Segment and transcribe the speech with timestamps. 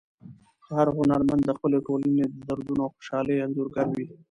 [0.75, 4.05] هر هنرمند د خپلې ټولنې د دردونو او خوشحالیو انځورګر وي.